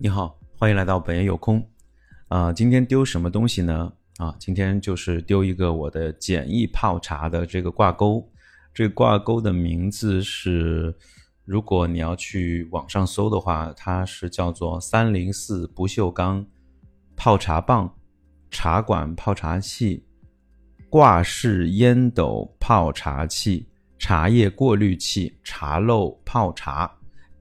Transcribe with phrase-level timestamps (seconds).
[0.00, 1.60] 你好，欢迎来到本爷有空。
[2.28, 3.92] 啊，今天丢什么东西呢？
[4.18, 8.24] 啊，今天就是丢一个我的简易泡茶的这个挂钩。
[8.72, 10.96] 这挂钩的名字是，
[11.44, 16.46] 如果你要去网上搜的话，它是叫做三零四不锈钢
[17.16, 17.92] 泡茶棒、
[18.52, 20.06] 茶管泡茶器、
[20.88, 23.66] 挂式烟斗泡茶器、
[23.98, 26.88] 茶叶过滤器、茶漏泡茶，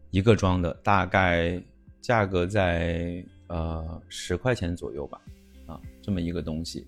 [0.09, 1.61] 一个装的，大概。
[2.01, 5.21] 价格在呃十块钱左右吧，
[5.65, 6.88] 啊，这么一个东西，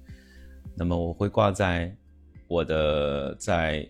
[0.76, 1.94] 那么我会挂在
[2.48, 3.88] 我的在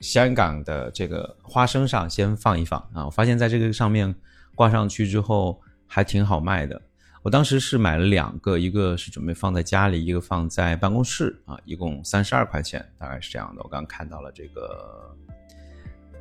[0.00, 4.14] 香港的这个花生上先放一放啊，我发现在这个上面
[4.54, 6.80] 挂上去之后还挺好卖的。
[7.22, 13.62] 我当时是买了两个，一个是准备放在家里，一个放在办公室啊，一共三十二块钱，大概是这样的。
[13.64, 15.16] 我刚看到了这个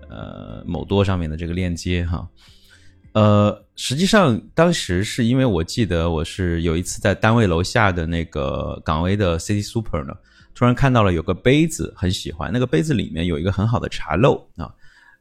[0.10, 2.28] 呃某多上面的这个链接哈。
[3.18, 10.14] 呃，实际上当时是因为我记得我是有一次在单位楼下的那个港威的 City Super 呢，
[10.54, 14.72] 突然看到了有个杯子很喜欢，那个杯子里面有一个很好的茶漏啊，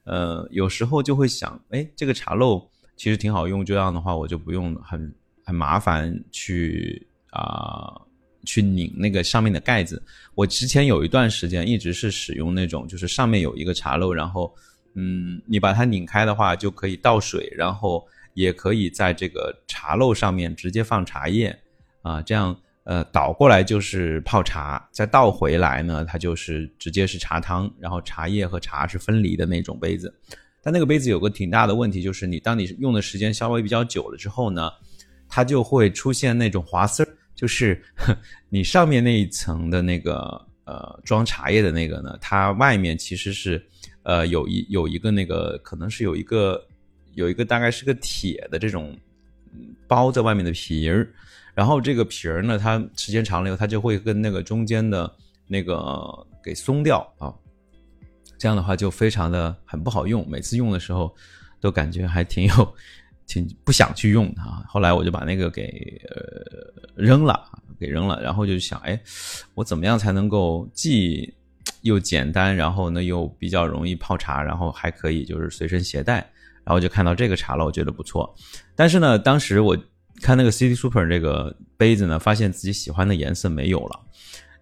[0.05, 7.98] 呃，有时候就会想，哎，这个茶漏其实挺好用，这样的话我就不用很很麻烦去啊
[8.44, 10.02] 去拧那个上面的盖子。
[10.34, 14.55] 我之前有一段时间一直是使用那种，就是上面有一个茶漏，然后。
[14.98, 18.02] 嗯，你把它拧开的话，就可以倒水，然后
[18.33, 21.55] 也可以在这个茶漏上面直接放茶叶，
[22.00, 30.12] 啊，这样呃倒过来就是泡茶，再倒回来呢，它就是直接是茶汤，然后茶叶和茶是分离的那种杯子。
[30.62, 34.70] 但那个杯子有个挺大的问题，就是你当你用的时间稍微比较久了之后呢，
[35.28, 37.84] 它就会出现那种滑丝儿，就是
[38.48, 43.62] 你上面那一层的那个呃装茶叶的那个呢，它外面其实是。
[44.06, 46.64] 呃，有一有一个那个，可能是有一个
[47.14, 48.96] 有一个大概是个铁的这种
[49.88, 51.12] 包在外面的皮儿，
[51.54, 55.12] 然后这个皮儿呢，它时间长了以后，它就会跟那个中间的
[55.48, 57.34] 那个给松掉啊，
[58.39, 61.12] 这样的话就非常的很不好用，每次用的时候
[61.61, 62.74] 都感觉还挺有
[63.27, 64.62] 挺不想去用的啊。
[64.68, 67.45] 后来我就把那个给呃扔了，
[67.77, 69.00] 给扔了，然后就想，哎，
[69.55, 71.34] 我怎么样才能够既
[71.86, 76.17] 又简单，然后呢又比较容易泡茶，然后还可以就是随身携带，
[76.64, 78.35] 然后就看到这个茶了，我觉得不错。
[78.74, 79.77] 但是呢，当时我
[80.20, 84.01] 看那个 City Super 这个杯子呢，发现自己喜欢的颜色没有了。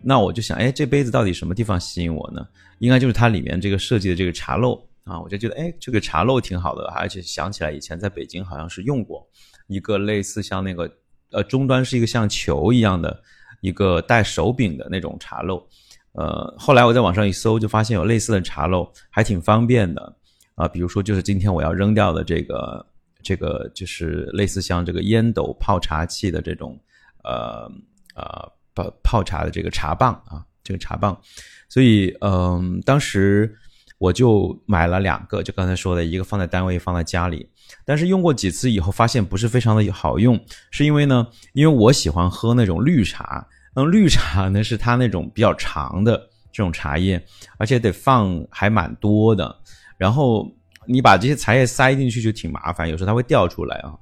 [0.07, 2.47] 那我就想，哎，这杯子到底什么地方吸引我呢？
[2.79, 9.27] 应该就是它里面这个设计的这个茶漏啊，我就觉得，哎，这个茶漏挺好的，而且想起来以前在北京好像是用过
[9.67, 10.91] 一个类似像那个
[11.31, 13.23] 呃终端是一个像球一样的
[13.63, 15.67] 一个带手柄的那种茶漏。
[16.15, 20.17] 呃，后来我在网上一搜，就发现有类似的茶漏，还挺方便的
[20.55, 20.69] 啊。
[20.69, 22.87] 比如说，就是今天我要扔掉的这个，
[23.21, 26.79] 这个就是类似像这个烟斗泡茶器的这种，
[27.25, 27.69] 呃
[28.15, 31.21] 呃泡泡茶的这个茶棒啊，这个茶棒。
[31.69, 33.53] 所以，嗯，当时
[33.99, 37.51] 我就买了两个，就刚才说的一个放在单位，放在家里。
[37.85, 40.39] 但是用过几次以后，发现不是非常的好用，
[40.71, 43.45] 是因为呢，因为我喜欢喝那种绿茶。
[43.75, 46.17] 那绿茶呢，是它那种比较长的
[46.53, 47.21] 这种茶叶，
[47.59, 49.55] 而且得放还蛮多的。
[49.99, 50.49] 然后
[50.87, 53.95] 你把这些茶叶塞进去就挺麻烦，有时候它会掉出来啊。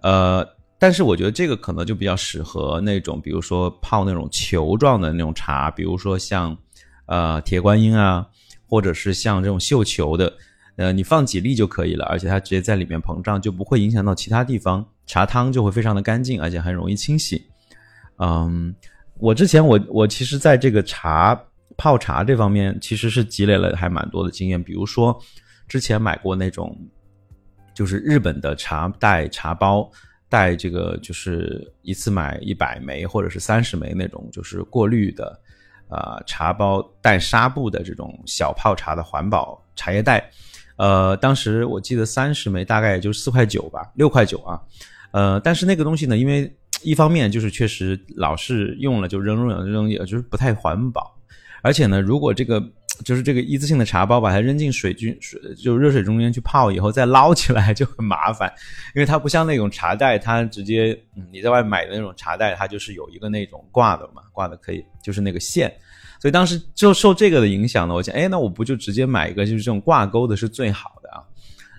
[0.00, 0.46] 呃，
[0.78, 6.56] 但是我觉得这个可能就比较适合那种，比如说泡那种球状的那种茶，比如说像
[7.06, 8.26] 呃铁观音啊，
[8.68, 10.32] 或者是像这种绣球的，
[10.76, 17.46] 呃，你放几粒就可以了，而且它直接在里面膨胀，就不会影响到其他地方，茶汤就会非常的干净，而且很容易清洗。
[18.18, 18.74] 嗯。
[19.18, 21.40] 我之前我我其实在这个茶
[21.76, 25.18] 泡茶这方面其实是积累了还蛮多的经验，比如说
[25.68, 26.76] 之前买过那种
[27.74, 29.90] 就是日本的茶袋茶包，
[30.28, 35.40] 带这个就是一次买一百枚或者是三十枚那种就是过滤的
[35.88, 40.28] 啊茶包带纱布的这种小泡茶的环保茶叶袋，
[40.76, 44.60] 呃，当时我记得三十枚大概也就四块九吧，六块九啊，
[45.12, 46.52] 呃，但是那个东西呢，因为
[46.84, 51.18] 一方面就是确实老是用了就扔扔扔扔，也就是不太环保。
[51.62, 52.62] 而且呢，如果这个
[53.04, 58.52] 就是这个一次性的茶包，把它扔进水菌水就热水中间去泡以后再捞起来就很麻烦，
[58.94, 60.96] 因为它不像那种茶袋，它直接
[61.32, 65.72] 你在外买的那种茶袋，它就是有一个那种挂的嘛，挂的可以就是那个线。
[66.20, 71.24] 所以当时就受这个的影响呢，我想，哎，那我不就直接买一个就是这种挂钩的是最好的啊？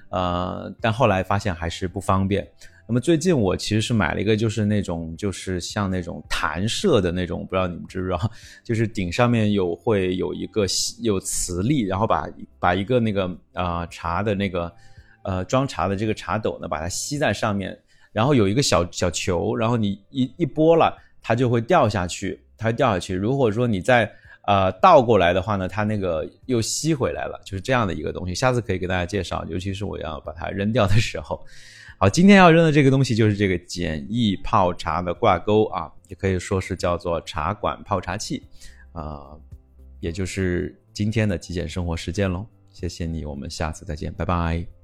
[0.09, 2.47] 呃，但后来发现还是不方便。
[2.87, 8.31] 那么最近我其实是买了一个，就是那种就是像那种弹射的那种，不知道你们知不知道？
[8.63, 10.67] 就是顶上面有会有一个
[11.01, 12.27] 有磁力，然后把
[12.59, 14.71] 把一个那个啊茶的那个
[15.23, 17.75] 呃装茶的这个茶斗呢，把它吸在上面，
[18.11, 23.15] 然后有一个小小球，然后你一一拨了，它就会掉下去，它会掉下去。
[23.15, 24.07] 如果说你再
[24.45, 28.35] 呃倒过来的话呢，它那个又吸回来了，就是这样的一个东西。
[28.35, 31.43] 下次可以给大家介绍，尤其是我要把它扔掉的时候。
[31.97, 38.43] 好，今天要扔的这个东西就是这个简易泡茶的挂钩啊，也可以说是叫做茶馆泡茶器，
[38.91, 39.31] 啊，
[40.01, 42.45] 也就是今天的极简生活实践喽。
[42.69, 44.74] 谢谢你，我们下次再见，拜拜。